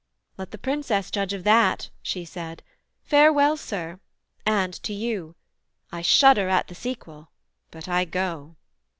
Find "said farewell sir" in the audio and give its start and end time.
2.25-3.99